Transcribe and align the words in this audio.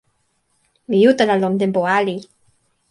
mi 0.89 0.99
utala 1.11 1.35
lon 1.41 1.55
tenpo 1.61 1.81
ali. 1.97 2.15